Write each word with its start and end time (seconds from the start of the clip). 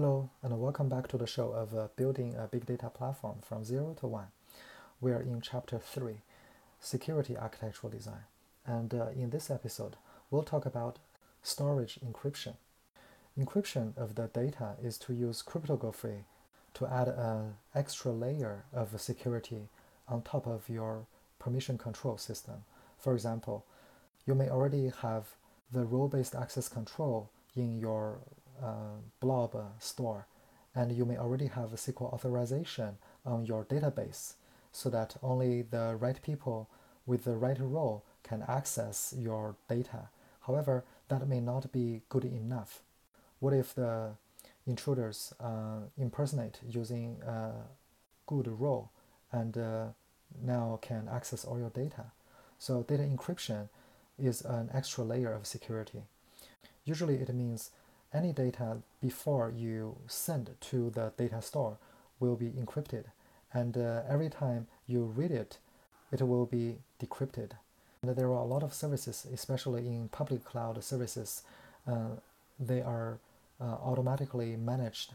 Hello, 0.00 0.30
and 0.42 0.58
welcome 0.58 0.88
back 0.88 1.08
to 1.08 1.18
the 1.18 1.26
show 1.26 1.52
of 1.52 1.74
uh, 1.74 1.88
Building 1.94 2.34
a 2.34 2.46
Big 2.46 2.64
Data 2.64 2.88
Platform 2.88 3.40
from 3.42 3.64
Zero 3.64 3.94
to 4.00 4.06
One. 4.06 4.28
We 4.98 5.12
are 5.12 5.20
in 5.20 5.42
Chapter 5.42 5.78
3 5.78 6.22
Security 6.80 7.36
Architectural 7.36 7.92
Design. 7.92 8.24
And 8.64 8.94
uh, 8.94 9.08
in 9.14 9.28
this 9.28 9.50
episode, 9.50 9.96
we'll 10.30 10.42
talk 10.42 10.64
about 10.64 11.00
storage 11.42 11.98
encryption. 12.02 12.54
Encryption 13.38 13.94
of 13.98 14.14
the 14.14 14.28
data 14.28 14.76
is 14.82 14.96
to 14.96 15.12
use 15.12 15.42
cryptography 15.42 16.24
to 16.72 16.86
add 16.86 17.08
an 17.08 17.56
extra 17.74 18.10
layer 18.10 18.64
of 18.72 18.98
security 18.98 19.68
on 20.08 20.22
top 20.22 20.46
of 20.46 20.70
your 20.70 21.04
permission 21.38 21.76
control 21.76 22.16
system. 22.16 22.64
For 22.96 23.12
example, 23.12 23.66
you 24.26 24.34
may 24.34 24.48
already 24.48 24.90
have 25.02 25.34
the 25.70 25.84
role 25.84 26.08
based 26.08 26.34
access 26.34 26.70
control 26.70 27.28
in 27.54 27.78
your 27.78 28.20
blob 29.20 29.56
store, 29.78 30.26
and 30.74 30.92
you 30.92 31.04
may 31.04 31.16
already 31.16 31.46
have 31.46 31.72
a 31.72 31.76
SQL 31.76 32.12
authorization 32.12 32.98
on 33.24 33.44
your 33.44 33.64
database 33.64 34.34
so 34.72 34.88
that 34.90 35.16
only 35.22 35.62
the 35.62 35.96
right 35.98 36.20
people 36.22 36.68
with 37.06 37.24
the 37.24 37.36
right 37.36 37.58
role 37.60 38.04
can 38.22 38.44
access 38.46 39.14
your 39.16 39.56
data. 39.68 40.08
However, 40.42 40.84
that 41.08 41.26
may 41.28 41.40
not 41.40 41.72
be 41.72 42.02
good 42.08 42.24
enough. 42.24 42.82
What 43.40 43.52
if 43.52 43.74
the 43.74 44.12
intruders 44.66 45.34
uh, 45.40 45.80
impersonate 45.98 46.60
using 46.68 47.20
a 47.26 47.52
good 48.26 48.46
role 48.46 48.90
and 49.32 49.56
uh, 49.58 49.86
now 50.42 50.78
can 50.80 51.08
access 51.12 51.44
all 51.44 51.58
your 51.58 51.70
data? 51.70 52.12
So 52.58 52.82
data 52.82 53.02
encryption 53.02 53.68
is 54.18 54.42
an 54.42 54.70
extra 54.72 55.02
layer 55.02 55.32
of 55.32 55.46
security. 55.46 56.02
Usually 56.84 57.16
it 57.16 57.34
means 57.34 57.70
any 58.12 58.32
data 58.32 58.78
before 59.00 59.52
you 59.54 59.96
send 60.06 60.50
to 60.60 60.90
the 60.90 61.12
data 61.16 61.40
store 61.40 61.78
will 62.18 62.36
be 62.36 62.50
encrypted 62.50 63.04
and 63.52 63.76
uh, 63.76 64.02
every 64.08 64.28
time 64.28 64.66
you 64.86 65.04
read 65.04 65.30
it, 65.30 65.58
it 66.12 66.22
will 66.22 66.46
be 66.46 66.78
decrypted. 67.02 67.52
And 68.02 68.16
there 68.16 68.26
are 68.26 68.42
a 68.42 68.44
lot 68.44 68.62
of 68.62 68.72
services, 68.72 69.26
especially 69.32 69.86
in 69.86 70.08
public 70.08 70.44
cloud 70.44 70.82
services, 70.82 71.42
uh, 71.86 72.16
they 72.58 72.80
are 72.80 73.18
uh, 73.60 73.64
automatically 73.64 74.56
managed. 74.56 75.14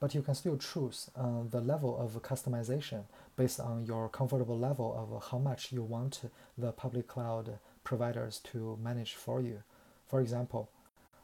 But 0.00 0.14
you 0.14 0.22
can 0.22 0.34
still 0.34 0.56
choose 0.56 1.10
uh, 1.14 1.42
the 1.50 1.60
level 1.60 1.98
of 1.98 2.20
customization 2.22 3.02
based 3.36 3.60
on 3.60 3.84
your 3.84 4.08
comfortable 4.08 4.58
level 4.58 4.96
of 4.96 5.30
how 5.30 5.38
much 5.38 5.72
you 5.72 5.82
want 5.82 6.22
the 6.56 6.72
public 6.72 7.06
cloud 7.06 7.58
providers 7.84 8.40
to 8.52 8.78
manage 8.82 9.14
for 9.14 9.40
you. 9.40 9.62
For 10.08 10.20
example, 10.20 10.70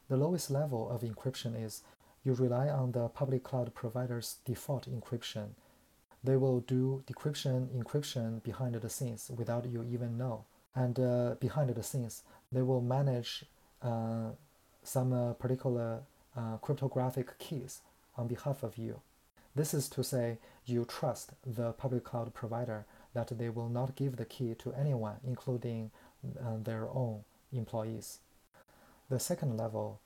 the 0.09 0.17
lowest 0.17 0.51
level 0.51 0.91
of 0.91 1.03
encryption 1.03 1.61
is 1.61 1.83
you 2.25 2.35
rely 2.35 2.69
on 2.69 2.93
the 2.93 3.09
public 3.09 3.43
cloud 3.43 3.75
provider's 3.75 4.37
default 4.45 4.89
encryption 4.91 5.51
they 6.27 6.37
will 6.37 6.61
do 6.61 7.05
decryption, 7.07 7.69
encryption 7.69 8.43
behind 8.43 8.75
the 8.75 8.91
scenes 8.91 9.31
without 9.35 9.65
you 9.67 9.85
even 9.85 10.19
know. 10.19 10.45
And 10.75 10.99
uh, 10.99 11.37
behind 11.41 11.71
the 11.71 11.83
scenes, 11.83 12.23
they 12.51 12.63
will 12.63 12.81
manage 12.81 13.45
uh, 13.81 14.31
some 14.83 15.13
uh, 15.13 15.35
particular 15.35 16.01
uh, 16.37 16.57
cryptographic 16.59 17.39
keys 17.39 17.81
on 18.17 18.27
behalf 18.27 18.65
of 18.65 18.77
you. 18.77 19.01
This 19.55 19.73
is 19.73 19.89
to 19.91 20.03
say, 20.03 20.39
you 20.67 20.85
trust 20.85 21.31
the 21.47 21.73
public 21.73 22.03
cloud 22.05 22.35
provider 22.35 22.85
that 23.15 23.39
they 23.39 23.49
will 23.49 23.69
not 23.69 23.95
give 23.95 24.17
the 24.17 24.25
key 24.25 24.55
to 24.57 24.73
anyone, 24.75 25.17
including 25.25 25.93
uh, 26.25 26.57
their 26.63 26.89
own 26.89 27.21
employees. 27.53 28.19
The 29.09 29.21
second 29.21 29.57
level 29.57 30.01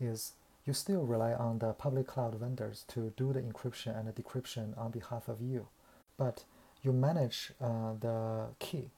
is 0.00 0.32
you 0.64 0.72
still 0.72 1.04
rely 1.04 1.32
on 1.32 1.58
the 1.58 1.72
public 1.72 2.06
cloud 2.06 2.34
vendors 2.34 2.84
to 2.88 3.12
do 3.16 3.32
the 3.32 3.40
encryption 3.40 3.98
and 3.98 4.08
the 4.08 4.22
decryption 4.22 4.76
on 4.78 4.90
behalf 4.90 5.28
of 5.28 5.40
you. 5.40 5.68
But 6.16 6.44
you 6.82 6.92
manage 6.92 7.52
uh, 7.60 7.92
the 8.00 8.46
key. 8.58 8.90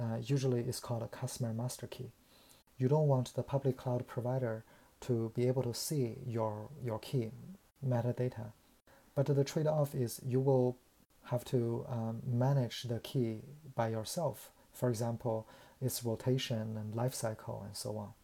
Uh, 0.00 0.16
usually 0.22 0.60
it's 0.60 0.80
called 0.80 1.02
a 1.02 1.08
customer 1.08 1.52
master 1.52 1.86
key. 1.86 2.10
You 2.78 2.88
don't 2.88 3.06
want 3.06 3.34
the 3.34 3.42
public 3.42 3.76
cloud 3.76 4.06
provider 4.06 4.64
to 5.02 5.30
be 5.34 5.46
able 5.46 5.62
to 5.62 5.74
see 5.74 6.16
your, 6.26 6.68
your 6.82 6.98
key 6.98 7.30
metadata. 7.86 8.52
But 9.14 9.26
the 9.26 9.44
trade-off 9.44 9.94
is 9.94 10.20
you 10.26 10.40
will 10.40 10.76
have 11.24 11.44
to 11.46 11.84
um, 11.88 12.22
manage 12.26 12.84
the 12.84 12.98
key 13.00 13.40
by 13.74 13.88
yourself. 13.88 14.50
For 14.72 14.88
example, 14.88 15.46
its 15.80 16.02
rotation 16.02 16.76
and 16.76 16.94
life 16.94 17.14
cycle 17.14 17.62
and 17.66 17.76
so 17.76 17.96
on. 17.98 18.14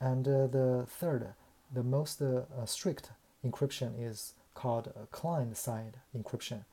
And 0.00 0.26
uh, 0.28 0.46
the 0.46 0.86
third 0.88 1.34
the 1.72 1.82
most 1.82 2.22
uh, 2.22 2.44
strict 2.64 3.10
encryption 3.44 3.92
is 3.98 4.34
called 4.54 4.92
client-side 5.10 5.98
encryption, 6.16 6.64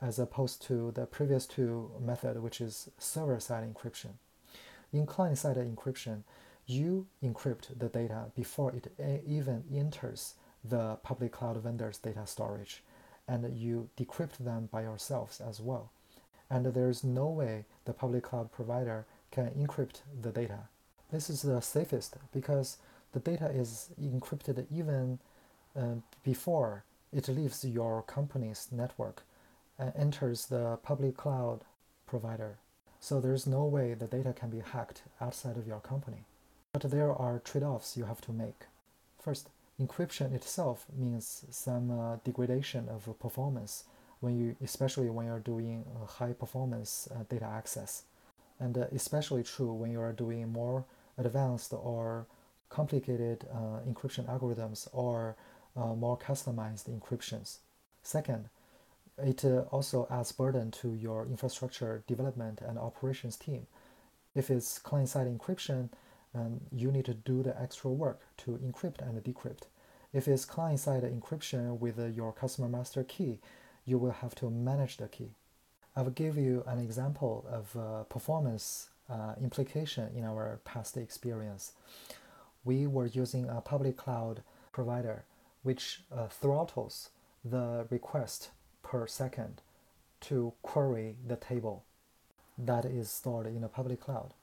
as 0.00 0.18
opposed 0.18 0.62
to 0.62 0.90
the 0.92 1.06
previous 1.06 1.46
two 1.46 1.90
method, 2.00 2.42
which 2.42 2.60
is 2.60 2.90
server-side 2.98 3.64
encryption. 3.64 4.12
In 4.92 5.06
client-side 5.06 5.56
encryption, 5.56 6.22
you 6.66 7.06
encrypt 7.22 7.78
the 7.78 7.88
data 7.88 8.26
before 8.34 8.72
it 8.72 8.92
even 9.26 9.64
enters 9.72 10.34
the 10.64 10.96
public 11.02 11.32
cloud 11.32 11.56
vendor's 11.58 11.98
data 11.98 12.26
storage, 12.26 12.82
and 13.28 13.56
you 13.56 13.88
decrypt 13.96 14.38
them 14.38 14.68
by 14.72 14.82
yourselves 14.82 15.40
as 15.40 15.60
well. 15.60 15.90
And 16.48 16.66
there's 16.66 17.04
no 17.04 17.28
way 17.28 17.66
the 17.84 17.92
public 17.92 18.24
cloud 18.24 18.50
provider 18.50 19.06
can 19.30 19.50
encrypt 19.50 20.00
the 20.20 20.30
data. 20.30 20.68
This 21.12 21.28
is 21.28 21.42
the 21.42 21.60
safest 21.60 22.16
because 22.32 22.78
the 23.12 23.20
data 23.20 23.46
is 23.46 23.90
encrypted 24.00 24.66
even 24.72 25.18
uh, 25.76 25.94
before 26.22 26.84
it 27.12 27.26
leaves 27.28 27.64
your 27.64 28.02
company's 28.02 28.68
network 28.70 29.24
and 29.78 29.92
enters 29.96 30.46
the 30.46 30.78
public 30.82 31.16
cloud 31.16 31.60
provider. 32.06 32.58
So 33.00 33.20
there's 33.20 33.46
no 33.46 33.64
way 33.64 33.94
the 33.94 34.06
data 34.06 34.32
can 34.32 34.50
be 34.50 34.60
hacked 34.60 35.02
outside 35.20 35.56
of 35.56 35.66
your 35.66 35.80
company. 35.80 36.24
But 36.72 36.90
there 36.90 37.12
are 37.12 37.40
trade-offs 37.40 37.96
you 37.96 38.04
have 38.04 38.20
to 38.22 38.32
make. 38.32 38.66
First, 39.20 39.48
encryption 39.80 40.32
itself 40.32 40.86
means 40.96 41.44
some 41.50 41.90
uh, 41.90 42.16
degradation 42.24 42.88
of 42.88 43.18
performance 43.18 43.84
when 44.20 44.38
you, 44.38 44.56
especially 44.62 45.10
when 45.10 45.26
you're 45.26 45.40
doing 45.40 45.84
high 46.06 46.34
performance 46.34 47.08
uh, 47.10 47.24
data 47.28 47.46
access, 47.46 48.04
and 48.60 48.76
uh, 48.76 48.84
especially 48.94 49.42
true 49.42 49.72
when 49.72 49.90
you 49.90 50.00
are 50.00 50.12
doing 50.12 50.52
more 50.52 50.84
advanced 51.18 51.72
or 51.72 52.26
complicated 52.68 53.46
uh, 53.52 53.80
encryption 53.88 54.26
algorithms 54.26 54.88
or 54.92 55.36
uh, 55.76 55.94
more 55.94 56.16
customized 56.18 56.88
encryptions. 56.88 57.58
Second, 58.02 58.48
it 59.18 59.44
uh, 59.44 59.62
also 59.70 60.06
adds 60.10 60.32
burden 60.32 60.70
to 60.70 60.94
your 60.94 61.26
infrastructure 61.26 62.02
development 62.06 62.60
and 62.66 62.78
operations 62.78 63.36
team. 63.36 63.66
If 64.34 64.50
it's 64.50 64.78
client-side 64.78 65.26
encryption, 65.26 65.90
um, 66.34 66.60
you 66.72 66.92
need 66.92 67.04
to 67.06 67.14
do 67.14 67.42
the 67.42 67.60
extra 67.60 67.90
work 67.90 68.20
to 68.38 68.52
encrypt 68.52 69.00
and 69.00 69.22
decrypt. 69.22 69.64
If 70.12 70.28
it's 70.28 70.44
client-side 70.44 71.02
encryption 71.02 71.78
with 71.78 71.98
uh, 71.98 72.06
your 72.06 72.32
customer 72.32 72.68
master 72.68 73.04
key, 73.04 73.40
you 73.84 73.98
will 73.98 74.12
have 74.12 74.34
to 74.36 74.50
manage 74.50 74.96
the 74.96 75.08
key. 75.08 75.30
I 75.96 76.02
will 76.02 76.12
give 76.12 76.36
you 76.36 76.62
an 76.66 76.78
example 76.78 77.44
of 77.50 77.76
uh, 77.76 78.04
performance 78.04 78.90
uh, 79.10 79.34
implication 79.42 80.08
in 80.16 80.24
our 80.24 80.60
past 80.64 80.96
experience 80.96 81.72
we 82.64 82.86
were 82.86 83.06
using 83.06 83.48
a 83.48 83.60
public 83.60 83.96
cloud 83.96 84.42
provider 84.72 85.24
which 85.62 86.02
uh, 86.14 86.26
throttles 86.28 87.10
the 87.44 87.86
request 87.90 88.50
per 88.82 89.06
second 89.06 89.62
to 90.20 90.52
query 90.62 91.16
the 91.26 91.36
table 91.36 91.84
that 92.58 92.84
is 92.84 93.10
stored 93.10 93.46
in 93.46 93.64
a 93.64 93.68
public 93.68 94.00
cloud. 94.00 94.34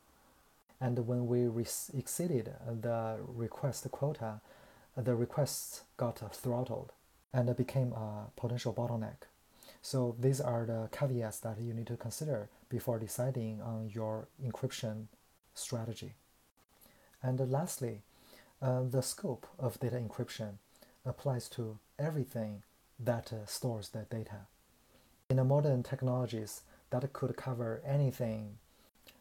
And 0.79 1.07
when 1.07 1.27
we 1.27 1.47
re- 1.47 1.65
exceeded 1.95 2.53
the 2.81 3.17
request 3.27 3.89
quota, 3.91 4.41
the 4.95 5.15
requests 5.15 5.83
got 5.97 6.19
throttled 6.35 6.91
and 7.33 7.55
became 7.55 7.93
a 7.93 8.27
potential 8.35 8.73
bottleneck. 8.73 9.27
So 9.81 10.15
these 10.19 10.41
are 10.41 10.65
the 10.65 10.89
caveats 10.91 11.39
that 11.39 11.59
you 11.59 11.73
need 11.73 11.87
to 11.87 11.97
consider 11.97 12.49
before 12.69 12.99
deciding 12.99 13.61
on 13.61 13.89
your 13.93 14.27
encryption 14.43 15.07
strategy. 15.53 16.13
And 17.23 17.39
lastly, 17.51 18.01
uh, 18.61 18.83
the 18.83 19.01
scope 19.01 19.47
of 19.57 19.79
data 19.79 19.95
encryption 19.95 20.57
applies 21.05 21.47
to 21.49 21.79
everything 21.97 22.63
that 22.99 23.31
uh, 23.31 23.45
stores 23.45 23.89
the 23.89 24.05
data. 24.09 24.47
In 25.29 25.37
the 25.37 25.43
modern 25.43 25.83
technologies, 25.83 26.61
that 26.89 27.11
could 27.13 27.35
cover 27.35 27.81
anything, 27.85 28.57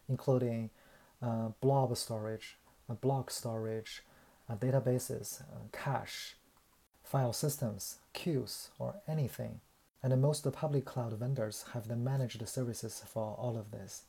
including 0.09 0.71
uh, 1.21 1.49
blob 1.61 1.97
storage, 1.97 2.57
uh, 2.89 2.95
block 2.95 3.31
storage, 3.31 4.03
uh, 4.49 4.55
databases, 4.55 5.43
cache, 5.73 6.37
file 7.03 7.33
systems, 7.33 7.99
queues, 8.13 8.71
or 8.79 8.97
anything. 9.09 9.61
And 10.03 10.21
most 10.21 10.51
public 10.53 10.85
cloud 10.85 11.13
vendors 11.15 11.65
have 11.73 11.89
the 11.89 11.97
managed 11.97 12.49
services 12.49 13.03
for 13.07 13.35
all 13.39 13.57
of 13.57 13.71
this. 13.71 14.03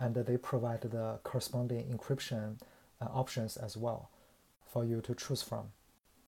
And 0.00 0.14
they 0.14 0.36
provide 0.36 0.82
the 0.82 1.18
corresponding 1.22 1.84
encryption 1.84 2.60
uh, 3.00 3.06
options 3.06 3.56
as 3.56 3.76
well 3.76 4.10
for 4.64 4.84
you 4.84 5.00
to 5.02 5.14
choose 5.14 5.42
from. 5.42 5.72